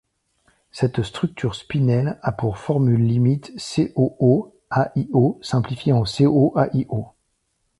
Cette 0.71 1.03
structure 1.03 1.53
spinelle 1.53 2.17
a 2.23 2.31
pour 2.31 2.57
formule 2.57 3.05
limite 3.05 3.51
CoO, 3.59 4.51
AlO, 4.71 5.37
simplifiée 5.43 5.93
en 5.93 6.05
CoAlO. 6.05 7.09